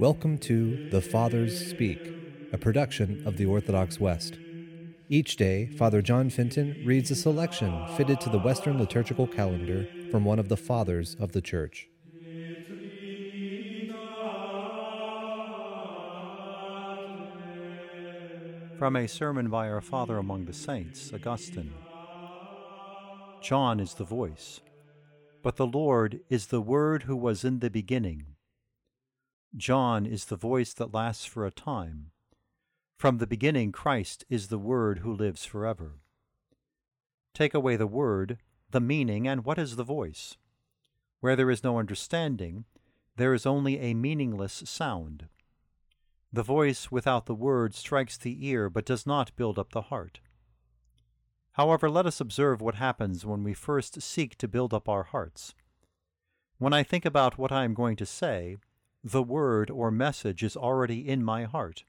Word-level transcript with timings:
Welcome 0.00 0.38
to 0.38 0.88
The 0.88 1.02
Fathers 1.02 1.68
Speak, 1.68 2.00
a 2.54 2.56
production 2.56 3.22
of 3.26 3.36
the 3.36 3.44
Orthodox 3.44 4.00
West. 4.00 4.38
Each 5.10 5.36
day, 5.36 5.66
Father 5.66 6.00
John 6.00 6.30
Fenton 6.30 6.82
reads 6.86 7.10
a 7.10 7.14
selection 7.14 7.86
fitted 7.98 8.18
to 8.22 8.30
the 8.30 8.38
Western 8.38 8.78
liturgical 8.78 9.26
calendar 9.26 9.86
from 10.10 10.24
one 10.24 10.38
of 10.38 10.48
the 10.48 10.56
Fathers 10.56 11.16
of 11.20 11.32
the 11.32 11.42
Church. 11.42 11.90
From 18.78 18.96
a 18.96 19.06
sermon 19.06 19.50
by 19.50 19.68
our 19.68 19.82
Father 19.82 20.16
among 20.16 20.46
the 20.46 20.54
Saints, 20.54 21.12
Augustine. 21.12 21.74
John 23.42 23.78
is 23.78 23.92
the 23.92 24.04
voice, 24.04 24.60
but 25.42 25.56
the 25.56 25.66
Lord 25.66 26.20
is 26.30 26.46
the 26.46 26.62
Word 26.62 27.02
who 27.02 27.16
was 27.16 27.44
in 27.44 27.58
the 27.58 27.68
beginning. 27.68 28.24
John 29.56 30.06
is 30.06 30.26
the 30.26 30.36
voice 30.36 30.72
that 30.74 30.94
lasts 30.94 31.24
for 31.24 31.44
a 31.44 31.50
time. 31.50 32.12
From 32.96 33.18
the 33.18 33.26
beginning, 33.26 33.72
Christ 33.72 34.24
is 34.28 34.48
the 34.48 34.58
Word 34.58 35.00
who 35.00 35.12
lives 35.12 35.44
forever. 35.44 36.00
Take 37.34 37.54
away 37.54 37.76
the 37.76 37.86
Word, 37.86 38.38
the 38.70 38.80
meaning, 38.80 39.26
and 39.26 39.44
what 39.44 39.58
is 39.58 39.76
the 39.76 39.84
voice? 39.84 40.36
Where 41.20 41.34
there 41.34 41.50
is 41.50 41.64
no 41.64 41.78
understanding, 41.78 42.64
there 43.16 43.34
is 43.34 43.44
only 43.44 43.78
a 43.80 43.94
meaningless 43.94 44.62
sound. 44.66 45.26
The 46.32 46.42
voice 46.44 46.92
without 46.92 47.26
the 47.26 47.34
word 47.34 47.74
strikes 47.74 48.16
the 48.16 48.46
ear 48.46 48.70
but 48.70 48.86
does 48.86 49.04
not 49.04 49.34
build 49.34 49.58
up 49.58 49.72
the 49.72 49.82
heart. 49.82 50.20
However, 51.52 51.90
let 51.90 52.06
us 52.06 52.20
observe 52.20 52.60
what 52.60 52.76
happens 52.76 53.26
when 53.26 53.42
we 53.42 53.52
first 53.52 54.00
seek 54.00 54.38
to 54.38 54.48
build 54.48 54.72
up 54.72 54.88
our 54.88 55.02
hearts. 55.02 55.54
When 56.58 56.72
I 56.72 56.84
think 56.84 57.04
about 57.04 57.36
what 57.36 57.50
I 57.50 57.64
am 57.64 57.74
going 57.74 57.96
to 57.96 58.06
say, 58.06 58.58
the 59.02 59.22
word 59.22 59.70
or 59.70 59.90
message 59.90 60.42
is 60.42 60.56
already 60.56 61.08
in 61.08 61.24
my 61.24 61.44
heart. 61.44 61.84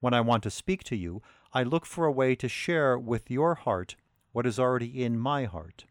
When 0.00 0.12
I 0.12 0.20
want 0.20 0.42
to 0.44 0.50
speak 0.50 0.82
to 0.84 0.96
you, 0.96 1.22
I 1.52 1.62
look 1.62 1.86
for 1.86 2.06
a 2.06 2.12
way 2.12 2.34
to 2.36 2.48
share 2.48 2.98
with 2.98 3.30
your 3.30 3.54
heart 3.54 3.94
what 4.32 4.46
is 4.46 4.58
already 4.58 5.04
in 5.04 5.18
my 5.18 5.44
heart. 5.44 5.86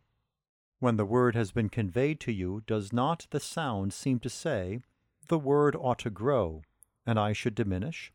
When 0.79 0.97
the 0.97 1.05
word 1.05 1.35
has 1.35 1.51
been 1.51 1.69
conveyed 1.69 2.19
to 2.21 2.31
you, 2.31 2.61
does 2.67 2.93
not 2.93 3.27
the 3.31 3.39
sound 3.39 3.93
seem 3.93 4.19
to 4.19 4.29
say, 4.29 4.81
The 5.27 5.39
word 5.39 5.75
ought 5.75 5.99
to 5.99 6.09
grow, 6.09 6.61
and 7.05 7.17
I 7.17 7.33
should 7.33 7.55
diminish? 7.55 8.11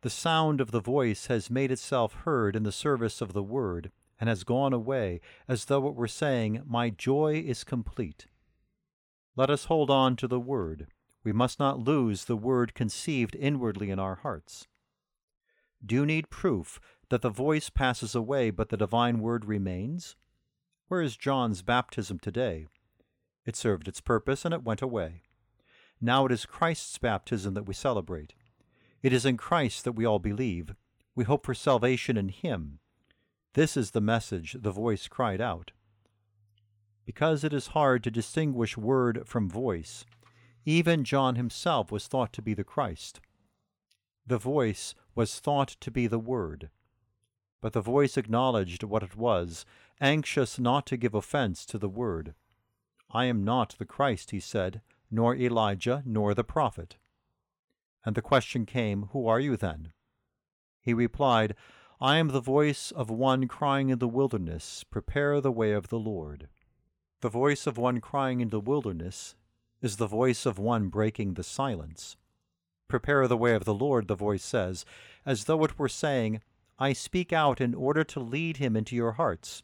The 0.00 0.10
sound 0.10 0.60
of 0.60 0.70
the 0.70 0.80
voice 0.80 1.26
has 1.26 1.50
made 1.50 1.70
itself 1.70 2.14
heard 2.14 2.56
in 2.56 2.62
the 2.62 2.72
service 2.72 3.20
of 3.20 3.32
the 3.32 3.42
word, 3.42 3.92
and 4.20 4.28
has 4.28 4.44
gone 4.44 4.72
away, 4.72 5.20
as 5.46 5.66
though 5.66 5.86
it 5.88 5.94
were 5.94 6.08
saying, 6.08 6.62
My 6.66 6.90
joy 6.90 7.42
is 7.46 7.64
complete. 7.64 8.26
Let 9.36 9.50
us 9.50 9.66
hold 9.66 9.90
on 9.90 10.16
to 10.16 10.26
the 10.26 10.40
word. 10.40 10.88
We 11.28 11.32
must 11.32 11.58
not 11.58 11.78
lose 11.78 12.24
the 12.24 12.38
word 12.38 12.72
conceived 12.72 13.36
inwardly 13.36 13.90
in 13.90 13.98
our 13.98 14.14
hearts. 14.14 14.66
Do 15.84 15.94
you 15.94 16.06
need 16.06 16.30
proof 16.30 16.80
that 17.10 17.20
the 17.20 17.28
voice 17.28 17.68
passes 17.68 18.14
away, 18.14 18.48
but 18.48 18.70
the 18.70 18.78
divine 18.78 19.18
word 19.18 19.44
remains? 19.44 20.16
Where 20.86 21.02
is 21.02 21.18
John's 21.18 21.60
baptism 21.60 22.18
today? 22.18 22.66
It 23.44 23.56
served 23.56 23.88
its 23.88 24.00
purpose, 24.00 24.46
and 24.46 24.54
it 24.54 24.62
went 24.62 24.80
away. 24.80 25.20
Now 26.00 26.24
it 26.24 26.32
is 26.32 26.46
Christ's 26.46 26.96
baptism 26.96 27.52
that 27.52 27.68
we 27.68 27.74
celebrate. 27.74 28.32
It 29.02 29.12
is 29.12 29.26
in 29.26 29.36
Christ 29.36 29.84
that 29.84 29.92
we 29.92 30.06
all 30.06 30.18
believe. 30.18 30.74
We 31.14 31.24
hope 31.24 31.44
for 31.44 31.52
salvation 31.52 32.16
in 32.16 32.30
Him. 32.30 32.78
This 33.52 33.76
is 33.76 33.90
the 33.90 34.00
message 34.00 34.56
the 34.58 34.72
voice 34.72 35.08
cried 35.08 35.42
out. 35.42 35.72
Because 37.04 37.44
it 37.44 37.52
is 37.52 37.66
hard 37.76 38.02
to 38.04 38.10
distinguish 38.10 38.78
word 38.78 39.24
from 39.26 39.50
voice, 39.50 40.06
even 40.68 41.02
John 41.02 41.36
himself 41.36 41.90
was 41.90 42.08
thought 42.08 42.30
to 42.34 42.42
be 42.42 42.52
the 42.52 42.62
Christ. 42.62 43.20
The 44.26 44.36
voice 44.36 44.94
was 45.14 45.40
thought 45.40 45.68
to 45.80 45.90
be 45.90 46.06
the 46.06 46.18
Word. 46.18 46.68
But 47.62 47.72
the 47.72 47.80
voice 47.80 48.18
acknowledged 48.18 48.82
what 48.82 49.02
it 49.02 49.16
was, 49.16 49.64
anxious 49.98 50.58
not 50.58 50.84
to 50.88 50.98
give 50.98 51.14
offense 51.14 51.64
to 51.64 51.78
the 51.78 51.88
Word. 51.88 52.34
I 53.10 53.24
am 53.24 53.44
not 53.44 53.76
the 53.78 53.86
Christ, 53.86 54.30
he 54.30 54.40
said, 54.40 54.82
nor 55.10 55.34
Elijah, 55.34 56.02
nor 56.04 56.34
the 56.34 56.44
prophet. 56.44 56.98
And 58.04 58.14
the 58.14 58.20
question 58.20 58.66
came, 58.66 59.04
Who 59.12 59.26
are 59.26 59.40
you 59.40 59.56
then? 59.56 59.94
He 60.82 60.92
replied, 60.92 61.54
I 61.98 62.18
am 62.18 62.28
the 62.28 62.42
voice 62.42 62.90
of 62.90 63.08
one 63.08 63.48
crying 63.48 63.88
in 63.88 64.00
the 64.00 64.06
wilderness, 64.06 64.84
Prepare 64.84 65.40
the 65.40 65.50
way 65.50 65.72
of 65.72 65.88
the 65.88 65.98
Lord. 65.98 66.48
The 67.22 67.30
voice 67.30 67.66
of 67.66 67.78
one 67.78 68.02
crying 68.02 68.42
in 68.42 68.50
the 68.50 68.60
wilderness 68.60 69.34
is 69.80 69.96
the 69.96 70.06
voice 70.06 70.46
of 70.46 70.58
one 70.58 70.88
breaking 70.88 71.34
the 71.34 71.42
silence. 71.42 72.16
Prepare 72.88 73.28
the 73.28 73.36
way 73.36 73.54
of 73.54 73.64
the 73.64 73.74
Lord, 73.74 74.08
the 74.08 74.14
voice 74.14 74.42
says, 74.42 74.84
as 75.26 75.44
though 75.44 75.62
it 75.64 75.78
were 75.78 75.88
saying, 75.88 76.40
I 76.78 76.92
speak 76.92 77.32
out 77.32 77.60
in 77.60 77.74
order 77.74 78.04
to 78.04 78.20
lead 78.20 78.56
him 78.56 78.76
into 78.76 78.96
your 78.96 79.12
hearts. 79.12 79.62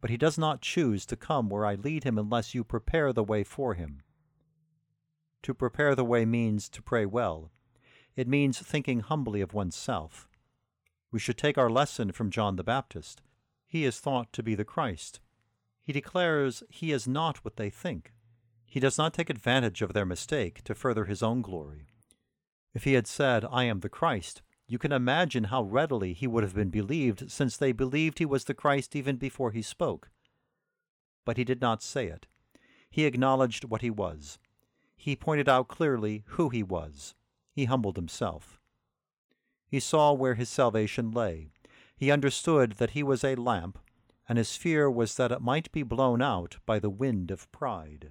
But 0.00 0.10
he 0.10 0.16
does 0.16 0.36
not 0.38 0.60
choose 0.60 1.06
to 1.06 1.16
come 1.16 1.48
where 1.48 1.64
I 1.64 1.74
lead 1.74 2.04
him 2.04 2.18
unless 2.18 2.54
you 2.54 2.64
prepare 2.64 3.12
the 3.12 3.24
way 3.24 3.44
for 3.44 3.74
him. 3.74 4.02
To 5.42 5.54
prepare 5.54 5.94
the 5.94 6.04
way 6.04 6.24
means 6.24 6.68
to 6.70 6.82
pray 6.82 7.06
well. 7.06 7.50
It 8.16 8.28
means 8.28 8.58
thinking 8.58 9.00
humbly 9.00 9.40
of 9.40 9.54
oneself. 9.54 10.28
We 11.12 11.18
should 11.18 11.38
take 11.38 11.56
our 11.56 11.70
lesson 11.70 12.12
from 12.12 12.30
John 12.30 12.56
the 12.56 12.64
Baptist. 12.64 13.22
He 13.66 13.84
is 13.84 14.00
thought 14.00 14.32
to 14.32 14.42
be 14.42 14.54
the 14.54 14.64
Christ. 14.64 15.20
He 15.80 15.92
declares 15.92 16.62
he 16.68 16.92
is 16.92 17.06
not 17.06 17.44
what 17.44 17.56
they 17.56 17.70
think. 17.70 18.12
He 18.66 18.80
does 18.80 18.98
not 18.98 19.14
take 19.14 19.30
advantage 19.30 19.80
of 19.80 19.92
their 19.92 20.04
mistake 20.04 20.62
to 20.64 20.74
further 20.74 21.06
his 21.06 21.22
own 21.22 21.40
glory. 21.40 21.86
If 22.74 22.84
he 22.84 22.92
had 22.92 23.06
said, 23.06 23.44
I 23.50 23.64
am 23.64 23.80
the 23.80 23.88
Christ, 23.88 24.42
you 24.66 24.78
can 24.78 24.92
imagine 24.92 25.44
how 25.44 25.62
readily 25.62 26.12
he 26.12 26.26
would 26.26 26.42
have 26.42 26.54
been 26.54 26.70
believed, 26.70 27.30
since 27.30 27.56
they 27.56 27.72
believed 27.72 28.18
he 28.18 28.26
was 28.26 28.44
the 28.44 28.54
Christ 28.54 28.96
even 28.96 29.16
before 29.16 29.52
he 29.52 29.62
spoke. 29.62 30.10
But 31.24 31.36
he 31.36 31.44
did 31.44 31.60
not 31.60 31.82
say 31.82 32.08
it. 32.08 32.26
He 32.90 33.04
acknowledged 33.04 33.64
what 33.64 33.82
he 33.82 33.90
was. 33.90 34.38
He 34.96 35.14
pointed 35.14 35.48
out 35.48 35.68
clearly 35.68 36.24
who 36.26 36.48
he 36.48 36.62
was. 36.62 37.14
He 37.52 37.66
humbled 37.66 37.96
himself. 37.96 38.58
He 39.68 39.80
saw 39.80 40.12
where 40.12 40.34
his 40.34 40.48
salvation 40.48 41.10
lay. 41.10 41.48
He 41.96 42.10
understood 42.10 42.72
that 42.72 42.90
he 42.90 43.02
was 43.02 43.24
a 43.24 43.36
lamp, 43.36 43.78
and 44.28 44.36
his 44.38 44.56
fear 44.56 44.90
was 44.90 45.14
that 45.16 45.32
it 45.32 45.40
might 45.40 45.70
be 45.72 45.82
blown 45.82 46.20
out 46.20 46.56
by 46.66 46.78
the 46.78 46.90
wind 46.90 47.30
of 47.30 47.50
pride. 47.52 48.10